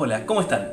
Hola, 0.00 0.26
¿cómo 0.26 0.40
están? 0.40 0.70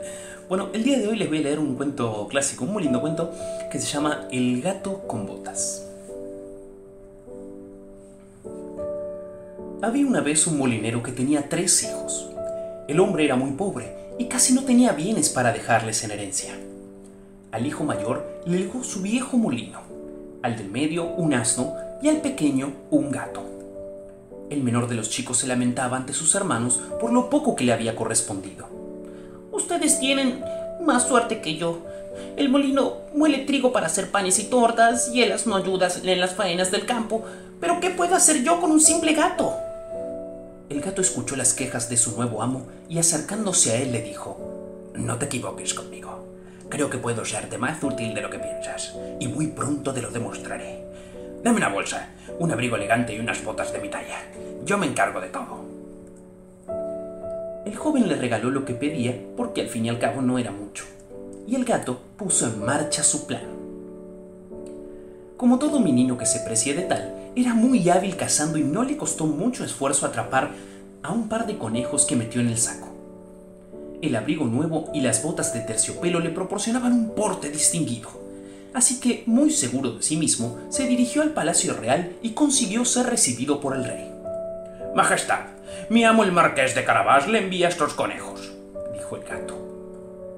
Bueno, 0.48 0.70
el 0.72 0.84
día 0.84 1.00
de 1.00 1.08
hoy 1.08 1.18
les 1.18 1.28
voy 1.28 1.40
a 1.40 1.42
leer 1.42 1.58
un 1.58 1.74
cuento 1.74 2.28
clásico, 2.28 2.64
un 2.64 2.74
muy 2.74 2.84
lindo 2.84 3.02
cuento, 3.02 3.32
que 3.72 3.80
se 3.80 3.88
llama 3.88 4.28
El 4.32 4.62
gato 4.62 5.08
con 5.08 5.26
botas. 5.26 5.84
Había 9.82 10.06
una 10.06 10.22
vez 10.22 10.46
un 10.46 10.60
molinero 10.60 11.02
que 11.02 11.12
tenía 11.12 11.50
tres 11.50 11.82
hijos. 11.82 12.30
El 12.88 13.00
hombre 13.00 13.26
era 13.26 13.36
muy 13.36 13.54
pobre 13.54 13.96
y 14.20 14.26
casi 14.26 14.54
no 14.54 14.64
tenía 14.64 14.92
bienes 14.92 15.30
para 15.30 15.52
dejarles 15.52 16.04
en 16.04 16.12
herencia. 16.12 16.56
Al 17.52 17.66
hijo 17.66 17.84
mayor 17.84 18.44
le 18.46 18.60
legó 18.60 18.84
su 18.84 19.02
viejo 19.02 19.38
molino, 19.38 19.80
al 20.44 20.56
del 20.56 20.70
medio 20.70 21.04
un 21.04 21.34
asno 21.34 21.74
y 22.00 22.10
al 22.10 22.18
pequeño 22.18 22.74
un 22.92 23.10
gato. 23.10 23.42
El 24.52 24.62
menor 24.62 24.88
de 24.88 24.94
los 24.94 25.10
chicos 25.10 25.40
se 25.40 25.48
lamentaba 25.48 25.98
ante 25.98 26.14
sus 26.14 26.36
hermanos 26.36 26.80
por 27.02 27.12
lo 27.12 27.32
poco 27.32 27.56
que 27.56 27.64
le 27.64 27.74
había 27.74 27.96
correspondido. 27.96 28.75
Ustedes 29.56 30.00
tienen 30.00 30.44
más 30.82 31.08
suerte 31.08 31.40
que 31.40 31.56
yo. 31.56 31.80
El 32.36 32.50
molino 32.50 32.98
muele 33.14 33.40
trigo 33.40 33.72
para 33.72 33.88
hacer 33.88 34.12
panes 34.12 34.38
y 34.40 34.44
tortas 34.44 35.12
y 35.14 35.22
el 35.22 35.32
asno 35.32 35.56
ayuda 35.56 35.88
en 36.04 36.20
las 36.20 36.36
faenas 36.36 36.72
del 36.72 36.86
campo. 36.86 37.24
Pero 37.62 37.80
¿qué 37.80 37.90
puedo 37.90 38.16
hacer 38.16 38.44
yo 38.44 38.60
con 38.60 38.72
un 38.72 38.82
simple 38.82 39.14
gato? 39.14 39.56
El 40.68 40.82
gato 40.82 41.02
escuchó 41.02 41.38
las 41.38 41.54
quejas 41.54 41.90
de 41.90 41.96
su 41.96 42.18
nuevo 42.18 42.42
amo 42.42 42.66
y 42.90 43.00
acercándose 43.00 43.72
a 43.72 43.78
él 43.78 43.94
le 43.94 44.02
dijo, 44.02 44.92
No 44.94 45.18
te 45.18 45.28
equivoques 45.28 45.74
conmigo. 45.74 46.28
Creo 46.68 46.90
que 46.90 46.98
puedo 46.98 47.24
serte 47.24 47.58
más 47.58 47.82
útil 47.82 48.14
de 48.14 48.22
lo 48.22 48.30
que 48.30 48.40
piensas, 48.40 48.94
y 49.22 49.30
muy 49.30 49.48
pronto 49.48 49.94
te 49.94 50.02
lo 50.02 50.10
demostraré. 50.10 50.84
Dame 51.44 51.58
una 51.58 51.70
bolsa, 51.70 52.10
un 52.40 52.52
abrigo 52.52 52.76
elegante 52.76 53.16
y 53.16 53.20
unas 53.20 53.42
botas 53.44 53.72
de 53.72 53.80
mi 53.80 53.88
talla. 53.88 54.18
Yo 54.66 54.78
me 54.78 54.88
encargo 54.88 55.22
de 55.22 55.30
todo. 55.30 55.75
El 57.66 57.76
joven 57.76 58.08
le 58.08 58.16
regaló 58.16 58.52
lo 58.52 58.64
que 58.64 58.76
pedía 58.76 59.20
porque 59.36 59.62
al 59.62 59.70
fin 59.70 59.86
y 59.86 59.90
al 59.90 59.98
cabo 59.98 60.22
no 60.22 60.38
era 60.38 60.52
mucho, 60.52 60.86
y 61.48 61.56
el 61.56 61.66
gato 61.66 62.00
puso 62.16 62.46
en 62.46 62.64
marcha 62.64 63.04
su 63.04 63.26
plan. 63.26 63.42
Como 65.36 65.58
todo 65.58 65.80
menino 65.80 66.16
que 66.16 66.28
se 66.28 66.42
precie 66.42 66.76
de 66.76 66.84
tal, 66.84 67.32
era 67.36 67.56
muy 67.56 67.90
hábil 67.90 68.16
cazando 68.16 68.60
y 68.60 68.64
no 68.64 68.84
le 68.84 68.98
costó 68.98 69.26
mucho 69.26 69.66
esfuerzo 69.66 70.06
atrapar 70.06 70.52
a 71.02 71.12
un 71.12 71.28
par 71.28 71.48
de 71.48 71.58
conejos 71.58 72.06
que 72.06 72.16
metió 72.16 72.40
en 72.40 72.50
el 72.50 72.58
saco. 72.60 72.88
El 74.02 74.16
abrigo 74.16 74.46
nuevo 74.46 74.90
y 74.94 75.02
las 75.02 75.24
botas 75.24 75.52
de 75.54 75.62
terciopelo 75.62 76.20
le 76.20 76.30
proporcionaban 76.30 76.94
un 76.94 77.16
porte 77.16 77.50
distinguido, 77.50 78.10
así 78.76 79.00
que, 79.00 79.24
muy 79.26 79.50
seguro 79.50 79.94
de 79.94 80.04
sí 80.04 80.18
mismo, 80.18 80.60
se 80.70 80.86
dirigió 80.86 81.24
al 81.24 81.32
Palacio 81.32 81.74
Real 81.74 82.16
y 82.22 82.30
consiguió 82.32 82.86
ser 82.86 83.08
recibido 83.08 83.60
por 83.60 83.76
el 83.76 83.86
rey. 83.86 84.15
Majestad, 84.96 85.42
mi 85.90 86.06
amo 86.06 86.24
el 86.24 86.32
marqués 86.32 86.74
de 86.74 86.86
Carabás 86.86 87.28
le 87.28 87.40
envía 87.40 87.68
estos 87.68 87.94
conejos, 87.96 88.54
dijo 88.94 89.18
el 89.18 89.24
gato. 89.26 89.54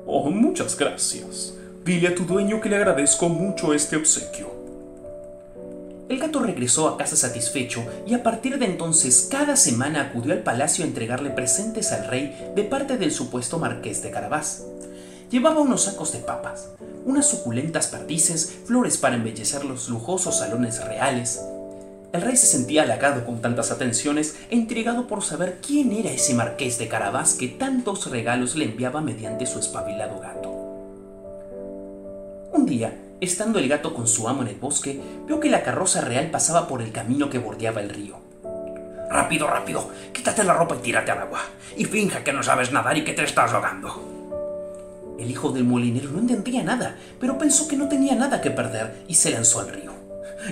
Oh, 0.08 0.32
muchas 0.32 0.76
gracias. 0.76 1.54
Dile 1.86 2.08
a 2.08 2.16
tu 2.16 2.26
dueño 2.26 2.60
que 2.60 2.68
le 2.68 2.78
agradezco 2.78 3.30
mucho 3.30 3.72
este 3.76 3.98
obsequio. 3.98 4.52
El 6.10 6.18
gato 6.18 6.40
regresó 6.40 6.88
a 6.88 6.98
casa 6.98 7.16
satisfecho 7.16 7.86
y 8.08 8.16
a 8.16 8.24
partir 8.24 8.58
de 8.58 8.66
entonces 8.66 9.28
cada 9.30 9.56
semana 9.56 10.02
acudió 10.02 10.34
al 10.34 10.40
palacio 10.40 10.84
a 10.84 10.88
entregarle 10.88 11.30
presentes 11.30 11.92
al 11.92 12.08
rey 12.08 12.52
de 12.56 12.64
parte 12.64 12.98
del 12.98 13.12
supuesto 13.12 13.60
marqués 13.60 14.02
de 14.02 14.10
Carabás. 14.10 14.64
Llevaba 15.30 15.62
unos 15.62 15.84
sacos 15.84 16.14
de 16.14 16.20
papas, 16.20 16.70
unas 17.06 17.28
suculentas 17.30 17.86
perdices, 17.86 18.62
flores 18.66 18.98
para 18.98 19.18
embellecer 19.18 19.66
los 19.66 19.88
lujosos 19.88 20.40
salones 20.40 20.84
reales. 20.84 21.44
El 22.18 22.24
rey 22.24 22.36
se 22.36 22.48
sentía 22.48 22.82
halagado 22.82 23.24
con 23.28 23.42
tantas 23.44 23.70
atenciones 23.70 24.38
e 24.50 24.56
intrigado 24.56 25.06
por 25.06 25.24
saber 25.24 25.60
quién 25.62 25.92
era 25.92 26.10
ese 26.10 26.34
marqués 26.34 26.80
de 26.80 26.88
Carabás 26.88 27.36
que 27.36 27.48
tantos 27.48 28.10
regalos 28.10 28.56
le 28.56 28.66
enviaba 28.66 29.02
mediante 29.02 29.46
su 29.46 29.60
espabilado 29.60 30.20
gato. 30.20 30.50
Un 32.54 32.66
día, 32.66 32.92
Estando 33.22 33.58
el 33.58 33.68
gato 33.68 33.96
con 33.96 34.08
su 34.08 34.28
amo 34.28 34.44
en 34.44 34.50
el 34.50 34.56
bosque, 34.56 35.00
vio 35.26 35.40
que 35.40 35.50
la 35.50 35.64
carroza 35.64 36.02
real 36.02 36.30
pasaba 36.30 36.68
por 36.68 36.84
el 36.84 36.92
camino 36.92 37.32
que 37.32 37.40
bordeaba 37.40 37.82
el 37.82 37.90
río. 37.90 38.20
Rápido, 39.10 39.48
rápido, 39.48 39.90
quítate 40.14 40.44
la 40.44 40.54
ropa 40.54 40.76
y 40.76 40.84
tírate 40.84 41.12
al 41.12 41.20
agua. 41.20 41.42
Y 41.78 41.86
finja 41.86 42.24
que 42.24 42.34
no 42.34 42.44
sabes 42.44 42.72
nadar 42.72 42.96
y 42.96 43.04
que 43.04 43.14
te 43.14 43.24
estás 43.24 43.54
ahogando. 43.54 45.16
El 45.20 45.32
hijo 45.32 45.52
del 45.52 45.64
molinero 45.64 46.12
no 46.12 46.20
entendía 46.20 46.64
nada, 46.64 46.96
pero 47.20 47.40
pensó 47.40 47.68
que 47.68 47.76
no 47.76 47.88
tenía 47.88 48.14
nada 48.14 48.40
que 48.40 48.52
perder 48.52 49.04
y 49.08 49.16
se 49.16 49.32
lanzó 49.32 49.62
al 49.62 49.70
río. 49.70 49.94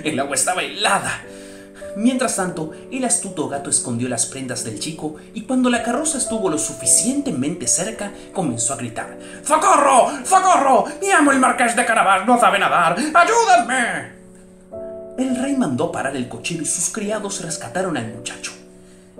El 0.02 0.18
agua 0.18 0.34
estaba 0.34 0.62
helada 0.62 1.22
Mientras 1.96 2.36
tanto, 2.36 2.72
el 2.92 3.06
astuto 3.06 3.48
gato 3.48 3.70
escondió 3.70 4.06
las 4.06 4.26
prendas 4.26 4.64
del 4.64 4.78
chico 4.78 5.16
y 5.32 5.42
cuando 5.42 5.70
la 5.70 5.82
carroza 5.82 6.18
estuvo 6.18 6.50
lo 6.50 6.58
suficientemente 6.58 7.66
cerca, 7.66 8.12
comenzó 8.34 8.74
a 8.74 8.76
gritar: 8.76 9.16
¡Socorro! 9.42 10.10
¡Socorro! 10.22 10.84
¡Mi 11.00 11.10
amo 11.10 11.32
el 11.32 11.38
marqués 11.38 11.74
de 11.74 11.86
Carabás 11.86 12.26
no 12.26 12.38
sabe 12.38 12.58
nadar! 12.58 12.98
¡Ayúdenme! 12.98 14.12
El 15.16 15.36
rey 15.36 15.56
mandó 15.56 15.90
parar 15.90 16.14
el 16.14 16.28
cochero 16.28 16.62
y 16.62 16.66
sus 16.66 16.90
criados 16.90 17.40
rescataron 17.40 17.96
al 17.96 18.12
muchacho. 18.12 18.52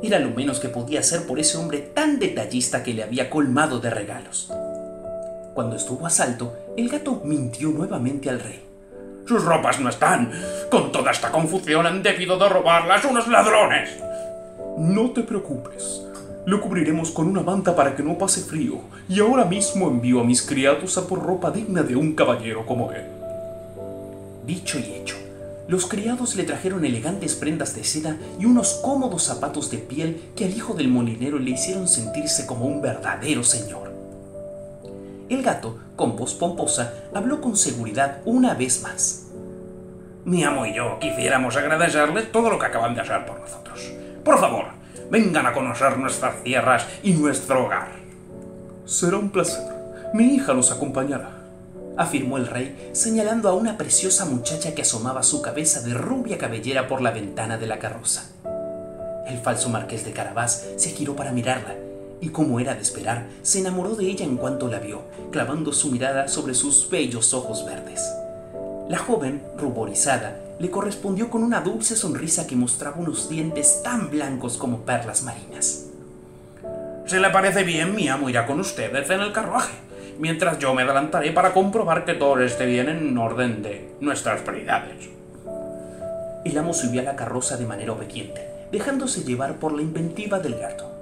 Era 0.02 0.18
lo 0.18 0.28
menos 0.28 0.60
que 0.60 0.68
podía 0.68 1.00
hacer 1.00 1.26
por 1.26 1.38
ese 1.38 1.56
hombre 1.56 1.78
tan 1.78 2.18
detallista 2.18 2.82
que 2.82 2.92
le 2.92 3.02
había 3.02 3.30
colmado 3.30 3.80
de 3.80 3.88
regalos. 3.88 4.52
Cuando 5.54 5.76
estuvo 5.76 6.06
a 6.06 6.10
salto, 6.10 6.54
el 6.76 6.90
gato 6.90 7.22
mintió 7.24 7.70
nuevamente 7.70 8.28
al 8.28 8.40
rey. 8.40 8.65
Sus 9.26 9.44
ropas 9.44 9.80
no 9.80 9.88
están. 9.88 10.30
Con 10.70 10.92
toda 10.92 11.10
esta 11.10 11.32
confusión 11.32 11.86
han 11.86 12.02
debido 12.02 12.38
de 12.38 12.48
robarlas 12.48 13.04
unos 13.04 13.26
ladrones. 13.26 13.90
No 14.78 15.10
te 15.10 15.22
preocupes. 15.22 16.02
Lo 16.44 16.60
cubriremos 16.60 17.10
con 17.10 17.26
una 17.26 17.42
manta 17.42 17.74
para 17.74 17.96
que 17.96 18.04
no 18.04 18.16
pase 18.16 18.42
frío, 18.42 18.82
y 19.08 19.18
ahora 19.18 19.44
mismo 19.44 19.88
envío 19.88 20.20
a 20.20 20.24
mis 20.24 20.42
criados 20.42 20.96
a 20.96 21.08
por 21.08 21.24
ropa 21.24 21.50
digna 21.50 21.82
de 21.82 21.96
un 21.96 22.14
caballero 22.14 22.64
como 22.64 22.92
él. 22.92 23.02
Dicho 24.46 24.78
y 24.78 24.84
hecho, 24.94 25.16
los 25.66 25.86
criados 25.86 26.36
le 26.36 26.44
trajeron 26.44 26.84
elegantes 26.84 27.34
prendas 27.34 27.74
de 27.74 27.82
seda 27.82 28.16
y 28.38 28.44
unos 28.44 28.74
cómodos 28.74 29.24
zapatos 29.24 29.72
de 29.72 29.78
piel 29.78 30.20
que 30.36 30.44
al 30.44 30.56
hijo 30.56 30.74
del 30.74 30.86
molinero 30.86 31.40
le 31.40 31.50
hicieron 31.50 31.88
sentirse 31.88 32.46
como 32.46 32.66
un 32.66 32.80
verdadero 32.80 33.42
señor. 33.42 33.95
El 35.28 35.42
gato, 35.42 35.76
con 35.96 36.16
voz 36.16 36.34
pomposa, 36.34 36.94
habló 37.12 37.40
con 37.40 37.56
seguridad 37.56 38.18
una 38.24 38.54
vez 38.54 38.82
más. 38.82 39.24
Mi 40.24 40.44
amo 40.44 40.66
y 40.66 40.74
yo 40.74 40.98
quisiéramos 41.00 41.56
agradecerles 41.56 42.30
todo 42.30 42.48
lo 42.48 42.60
que 42.60 42.66
acaban 42.66 42.94
de 42.94 43.00
hacer 43.00 43.26
por 43.26 43.40
nosotros. 43.40 43.92
Por 44.24 44.38
favor, 44.38 44.66
vengan 45.10 45.46
a 45.46 45.52
conocer 45.52 45.98
nuestras 45.98 46.44
tierras 46.44 46.86
y 47.02 47.12
nuestro 47.14 47.64
hogar. 47.64 47.88
Será 48.84 49.16
un 49.16 49.30
placer. 49.30 49.64
Mi 50.14 50.34
hija 50.34 50.52
los 50.52 50.70
acompañará, 50.70 51.30
afirmó 51.96 52.36
el 52.36 52.46
rey, 52.46 52.90
señalando 52.92 53.48
a 53.48 53.54
una 53.54 53.76
preciosa 53.76 54.26
muchacha 54.26 54.76
que 54.76 54.82
asomaba 54.82 55.24
su 55.24 55.42
cabeza 55.42 55.80
de 55.80 55.94
rubia 55.94 56.38
cabellera 56.38 56.86
por 56.86 57.02
la 57.02 57.10
ventana 57.10 57.58
de 57.58 57.66
la 57.66 57.80
carroza. 57.80 58.30
El 59.26 59.38
falso 59.38 59.70
marqués 59.70 60.04
de 60.04 60.12
Carabás 60.12 60.64
se 60.76 60.90
giró 60.90 61.16
para 61.16 61.32
mirarla 61.32 61.74
y 62.20 62.30
como 62.30 62.60
era 62.60 62.74
de 62.74 62.82
esperar, 62.82 63.26
se 63.42 63.60
enamoró 63.60 63.94
de 63.94 64.06
ella 64.06 64.24
en 64.24 64.36
cuanto 64.36 64.68
la 64.68 64.78
vio, 64.78 65.02
clavando 65.30 65.72
su 65.72 65.90
mirada 65.90 66.28
sobre 66.28 66.54
sus 66.54 66.88
bellos 66.90 67.34
ojos 67.34 67.64
verdes. 67.66 68.02
La 68.88 68.98
joven, 68.98 69.42
ruborizada, 69.58 70.38
le 70.58 70.70
correspondió 70.70 71.28
con 71.28 71.42
una 71.42 71.60
dulce 71.60 71.96
sonrisa 71.96 72.46
que 72.46 72.56
mostraba 72.56 72.96
unos 72.98 73.28
dientes 73.28 73.82
tan 73.82 74.10
blancos 74.10 74.56
como 74.56 74.80
perlas 74.80 75.22
marinas. 75.22 75.86
Si 77.06 77.18
le 77.18 77.30
parece 77.30 77.62
bien, 77.62 77.94
mi 77.94 78.08
amo 78.08 78.30
irá 78.30 78.46
con 78.46 78.60
ustedes 78.60 79.10
en 79.10 79.20
el 79.20 79.32
carruaje, 79.32 79.74
mientras 80.18 80.58
yo 80.58 80.74
me 80.74 80.82
adelantaré 80.82 81.32
para 81.32 81.52
comprobar 81.52 82.04
que 82.04 82.14
todo 82.14 82.40
esté 82.40 82.64
bien 82.64 82.88
en 82.88 83.16
orden 83.18 83.62
de 83.62 83.90
nuestras 84.00 84.40
prioridades. 84.40 85.10
El 86.44 86.56
amo 86.58 86.72
subió 86.72 87.00
a 87.02 87.04
la 87.04 87.16
carroza 87.16 87.56
de 87.56 87.66
manera 87.66 87.92
obediente, 87.92 88.48
dejándose 88.72 89.24
llevar 89.24 89.56
por 89.56 89.72
la 89.72 89.82
inventiva 89.82 90.38
del 90.38 90.54
gato 90.54 90.95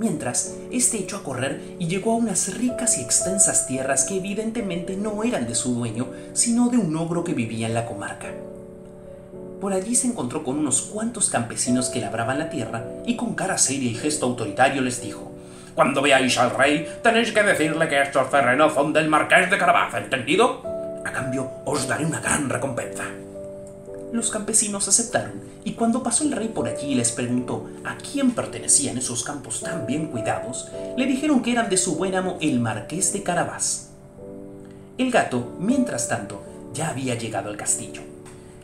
mientras 0.00 0.56
este 0.72 0.96
echó 0.96 1.18
a 1.18 1.22
correr 1.22 1.60
y 1.78 1.86
llegó 1.86 2.12
a 2.12 2.16
unas 2.16 2.56
ricas 2.56 2.98
y 2.98 3.02
extensas 3.02 3.66
tierras 3.66 4.04
que 4.04 4.16
evidentemente 4.16 4.96
no 4.96 5.22
eran 5.22 5.46
de 5.46 5.54
su 5.54 5.74
dueño, 5.74 6.08
sino 6.32 6.70
de 6.70 6.78
un 6.78 6.96
ogro 6.96 7.22
que 7.22 7.34
vivía 7.34 7.68
en 7.68 7.74
la 7.74 7.86
comarca. 7.86 8.28
Por 9.60 9.74
allí 9.74 9.94
se 9.94 10.06
encontró 10.06 10.42
con 10.42 10.58
unos 10.58 10.80
cuantos 10.80 11.28
campesinos 11.28 11.90
que 11.90 12.00
labraban 12.00 12.38
la 12.38 12.48
tierra 12.48 12.82
y 13.06 13.14
con 13.14 13.34
cara 13.34 13.58
seria 13.58 13.90
y 13.90 13.94
gesto 13.94 14.24
autoritario 14.24 14.80
les 14.80 15.02
dijo: 15.02 15.30
Cuando 15.74 16.00
veáis 16.00 16.38
al 16.38 16.56
rey, 16.56 16.88
tenéis 17.02 17.30
que 17.30 17.42
decirle 17.42 17.86
que 17.86 18.00
estos 18.00 18.30
terrenos 18.30 18.72
son 18.72 18.94
del 18.94 19.08
marqués 19.08 19.50
de 19.50 19.58
Carabaz, 19.58 19.94
¿entendido? 19.94 20.62
A 21.04 21.12
cambio, 21.12 21.50
os 21.66 21.86
daré 21.86 22.06
una 22.06 22.20
gran 22.20 22.48
recompensa. 22.48 23.04
Los 24.12 24.30
campesinos 24.30 24.88
aceptaron, 24.88 25.34
y 25.64 25.74
cuando 25.74 26.02
pasó 26.02 26.24
el 26.24 26.32
rey 26.32 26.48
por 26.48 26.66
allí 26.66 26.88
y 26.88 26.94
les 26.96 27.12
preguntó 27.12 27.70
a 27.84 27.96
quién 27.96 28.32
pertenecían 28.32 28.98
esos 28.98 29.22
campos 29.22 29.60
tan 29.60 29.86
bien 29.86 30.08
cuidados, 30.08 30.68
le 30.96 31.06
dijeron 31.06 31.42
que 31.42 31.52
eran 31.52 31.70
de 31.70 31.76
su 31.76 31.94
buen 31.94 32.16
amo 32.16 32.36
el 32.40 32.58
marqués 32.58 33.12
de 33.12 33.22
Carabás. 33.22 33.90
El 34.98 35.12
gato, 35.12 35.52
mientras 35.60 36.08
tanto, 36.08 36.42
ya 36.74 36.88
había 36.88 37.14
llegado 37.14 37.50
al 37.50 37.56
castillo. 37.56 38.02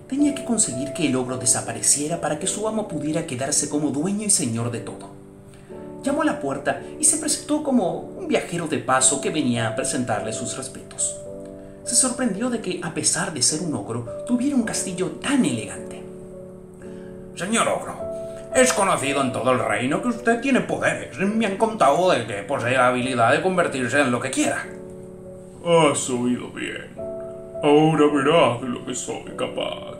Tenía 0.09 0.35
que 0.35 0.45
conseguir 0.45 0.93
que 0.93 1.07
el 1.07 1.15
ogro 1.15 1.39
desapareciera 1.39 2.21
para 2.21 2.41
que 2.41 2.49
su 2.49 2.67
amo 2.67 2.89
pudiera 2.89 3.27
quedarse 3.27 3.69
como 3.69 3.91
dueño 3.91 4.27
y 4.27 4.31
señor 4.31 4.73
de 4.73 4.81
todo. 4.81 5.15
llamó 6.03 6.23
a 6.23 6.27
la 6.27 6.41
puerta 6.41 6.83
y 7.01 7.05
se 7.05 7.19
presentó 7.19 7.63
como 7.65 8.01
un 8.01 8.29
viajero 8.29 8.69
de 8.69 8.79
paso 8.79 9.21
que 9.21 9.31
venía 9.31 9.69
a 9.69 9.77
presentarle 9.77 10.33
sus 10.33 10.57
respetos. 10.57 11.17
Se 11.87 11.95
sorprendió 11.95 12.51
de 12.51 12.61
que, 12.61 12.81
a 12.83 12.93
pesar 12.93 13.33
de 13.33 13.43
ser 13.43 13.61
un 13.63 13.75
ogro, 13.75 14.25
tuviera 14.27 14.57
un 14.57 14.65
castillo 14.65 15.13
tan 15.23 15.45
elegante. 15.45 16.03
Señor 17.37 17.69
ogro, 17.69 17.95
es 18.55 18.73
conocido 18.73 19.23
en 19.23 19.33
todo 19.33 19.53
el 19.53 19.59
reino 19.61 20.03
que 20.03 20.09
usted 20.09 20.41
tiene 20.41 20.61
poderes. 20.63 21.17
Me 21.19 21.47
han 21.47 21.57
contado 21.57 22.11
de 22.11 22.27
que 22.27 22.43
posee 22.43 22.75
la 22.77 22.89
habilidad 22.89 23.33
de 23.33 23.43
convertirse 23.43 24.01
en 24.01 24.11
lo 24.11 24.21
que 24.21 24.31
quiera. 24.31 24.67
Has 25.65 26.11
oído 26.11 26.49
bien. 26.51 26.89
Ahora 27.63 28.07
verás 28.13 28.61
de 28.63 28.69
lo 28.69 28.85
que 28.85 28.95
soy 28.95 29.25
capaz. 29.37 29.99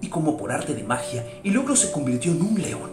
Y 0.00 0.08
como 0.08 0.36
por 0.36 0.50
arte 0.50 0.74
de 0.74 0.82
magia, 0.82 1.24
el 1.44 1.56
ogro 1.56 1.76
se 1.76 1.92
convirtió 1.92 2.32
en 2.32 2.42
un 2.42 2.60
león. 2.60 2.90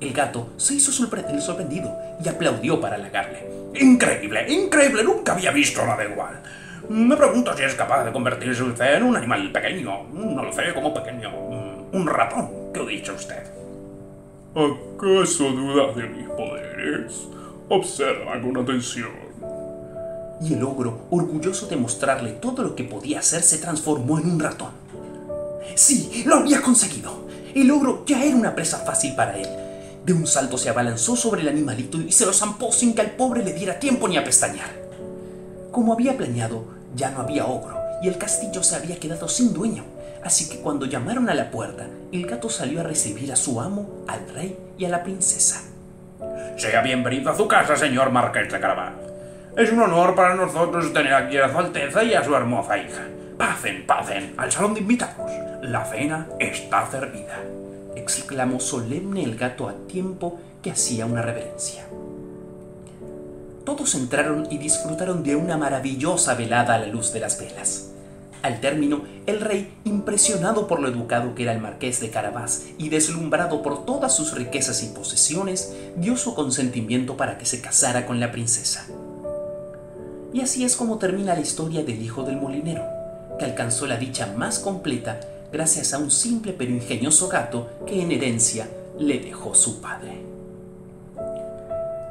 El 0.00 0.12
gato 0.12 0.48
se 0.56 0.74
hizo 0.74 0.90
sorpre- 0.90 1.40
sorprendido 1.40 1.96
y 2.24 2.28
aplaudió 2.28 2.80
para 2.80 2.96
halagarle. 2.96 3.46
Increíble, 3.80 4.52
increíble, 4.52 5.04
nunca 5.04 5.32
había 5.32 5.52
visto 5.52 5.84
nada 5.86 6.04
igual. 6.04 6.42
Me 6.88 7.16
pregunto 7.16 7.56
si 7.56 7.62
es 7.62 7.74
capaz 7.74 8.04
de 8.04 8.12
convertirse 8.12 8.62
usted 8.62 8.96
en 8.96 9.04
un 9.04 9.16
animal 9.16 9.50
pequeño. 9.50 10.04
No 10.12 10.44
lo 10.44 10.52
sé, 10.52 10.74
como 10.74 10.92
pequeño. 10.92 11.30
Un 11.92 12.06
ratón. 12.06 12.50
¿Qué 12.72 12.80
ha 12.80 12.84
dicho 12.84 13.14
usted? 13.14 13.42
¿Acaso 14.54 15.50
dudas 15.50 15.96
de 15.96 16.08
mis 16.08 16.28
poderes? 16.28 17.28
Observa 17.68 18.40
con 18.40 18.56
atención. 18.58 19.10
Y 20.40 20.54
el 20.54 20.62
ogro, 20.62 21.06
orgulloso 21.10 21.66
de 21.66 21.76
mostrarle 21.76 22.32
todo 22.32 22.62
lo 22.62 22.76
que 22.76 22.84
podía 22.84 23.20
hacer, 23.20 23.42
se 23.42 23.58
transformó 23.58 24.18
en 24.18 24.30
un 24.30 24.40
ratón. 24.40 24.72
Sí, 25.74 26.22
lo 26.26 26.36
había 26.36 26.60
conseguido. 26.60 27.26
El 27.54 27.70
ogro 27.70 28.04
ya 28.04 28.22
era 28.22 28.36
una 28.36 28.54
presa 28.54 28.78
fácil 28.78 29.14
para 29.14 29.38
él. 29.38 29.48
De 30.04 30.12
un 30.12 30.26
salto 30.26 30.58
se 30.58 30.68
abalanzó 30.68 31.16
sobre 31.16 31.40
el 31.40 31.48
animalito 31.48 31.98
y 31.98 32.12
se 32.12 32.26
lo 32.26 32.32
zampó 32.32 32.70
sin 32.72 32.94
que 32.94 33.00
al 33.00 33.12
pobre 33.12 33.42
le 33.42 33.54
diera 33.54 33.78
tiempo 33.78 34.06
ni 34.06 34.18
a 34.18 34.24
pestañear. 34.24 34.70
Como 35.70 35.92
había 35.92 36.16
planeado, 36.16 36.73
ya 36.94 37.10
no 37.10 37.20
había 37.20 37.46
ogro 37.46 37.80
y 38.02 38.08
el 38.08 38.18
castillo 38.18 38.62
se 38.62 38.76
había 38.76 38.98
quedado 38.98 39.28
sin 39.28 39.52
dueño. 39.52 39.84
Así 40.24 40.48
que 40.48 40.58
cuando 40.58 40.86
llamaron 40.86 41.28
a 41.28 41.34
la 41.34 41.50
puerta, 41.50 41.86
el 42.12 42.26
gato 42.26 42.48
salió 42.48 42.80
a 42.80 42.84
recibir 42.84 43.32
a 43.32 43.36
su 43.36 43.60
amo, 43.60 44.04
al 44.08 44.28
rey 44.34 44.58
y 44.78 44.84
a 44.84 44.88
la 44.88 45.02
princesa. 45.02 45.62
Sea 46.56 46.80
bienvenido 46.82 47.30
a 47.30 47.36
su 47.36 47.46
casa, 47.48 47.76
señor 47.76 48.10
Marqués 48.10 48.50
de 48.50 48.60
Carabal. 48.60 48.94
Es 49.56 49.70
un 49.70 49.80
honor 49.80 50.14
para 50.14 50.34
nosotros 50.34 50.92
tener 50.92 51.14
aquí 51.14 51.38
a 51.38 51.50
su 51.50 51.58
Alteza 51.58 52.02
y 52.02 52.14
a 52.14 52.24
su 52.24 52.34
hermosa 52.34 52.78
hija. 52.78 53.02
Pasen, 53.38 53.86
pasen 53.86 54.34
al 54.36 54.50
salón 54.50 54.74
de 54.74 54.80
invitados. 54.80 55.30
La 55.62 55.84
cena 55.84 56.26
está 56.38 56.90
servida. 56.90 57.38
exclamó 57.96 58.60
solemne 58.60 59.22
el 59.22 59.36
gato 59.36 59.68
a 59.68 59.74
tiempo 59.86 60.40
que 60.62 60.72
hacía 60.72 61.06
una 61.06 61.22
reverencia. 61.22 61.84
Todos 63.64 63.94
entraron 63.94 64.46
y 64.50 64.58
disfrutaron 64.58 65.22
de 65.22 65.36
una 65.36 65.56
maravillosa 65.56 66.34
velada 66.34 66.74
a 66.74 66.78
la 66.78 66.86
luz 66.86 67.12
de 67.12 67.20
las 67.20 67.38
velas. 67.38 67.90
Al 68.42 68.60
término, 68.60 69.04
el 69.24 69.40
rey, 69.40 69.72
impresionado 69.84 70.66
por 70.66 70.80
lo 70.80 70.88
educado 70.88 71.34
que 71.34 71.44
era 71.44 71.52
el 71.52 71.62
marqués 71.62 72.00
de 72.00 72.10
Carabás 72.10 72.64
y 72.76 72.90
deslumbrado 72.90 73.62
por 73.62 73.86
todas 73.86 74.14
sus 74.14 74.34
riquezas 74.34 74.82
y 74.82 74.88
posesiones, 74.88 75.72
dio 75.96 76.18
su 76.18 76.34
consentimiento 76.34 77.16
para 77.16 77.38
que 77.38 77.46
se 77.46 77.62
casara 77.62 78.04
con 78.04 78.20
la 78.20 78.32
princesa. 78.32 78.86
Y 80.34 80.42
así 80.42 80.62
es 80.62 80.76
como 80.76 80.98
termina 80.98 81.32
la 81.32 81.40
historia 81.40 81.84
del 81.84 82.02
hijo 82.02 82.22
del 82.22 82.36
molinero, 82.36 82.84
que 83.38 83.46
alcanzó 83.46 83.86
la 83.86 83.96
dicha 83.96 84.34
más 84.36 84.58
completa 84.58 85.20
gracias 85.50 85.94
a 85.94 85.98
un 85.98 86.10
simple 86.10 86.52
pero 86.52 86.70
ingenioso 86.70 87.28
gato 87.28 87.70
que 87.86 88.02
en 88.02 88.12
herencia 88.12 88.68
le 88.98 89.20
dejó 89.20 89.54
su 89.54 89.80
padre. 89.80 90.33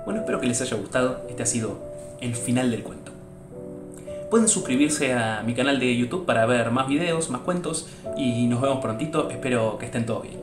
Bueno, 0.05 0.21
espero 0.21 0.39
que 0.39 0.47
les 0.47 0.61
haya 0.61 0.77
gustado. 0.77 1.21
Este 1.29 1.43
ha 1.43 1.45
sido 1.45 1.77
el 2.21 2.35
final 2.35 2.71
del 2.71 2.83
cuento. 2.83 3.11
Pueden 4.29 4.47
suscribirse 4.47 5.13
a 5.13 5.43
mi 5.43 5.53
canal 5.53 5.79
de 5.79 5.95
YouTube 5.95 6.25
para 6.25 6.45
ver 6.45 6.71
más 6.71 6.87
videos, 6.87 7.29
más 7.29 7.41
cuentos 7.41 7.87
y 8.17 8.47
nos 8.47 8.61
vemos 8.61 8.79
prontito. 8.79 9.29
Espero 9.29 9.77
que 9.77 9.85
estén 9.85 10.05
todos 10.05 10.23
bien. 10.23 10.42